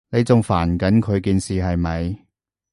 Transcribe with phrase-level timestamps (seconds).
[0.09, 2.25] 你仲煩緊佢件事，係咪？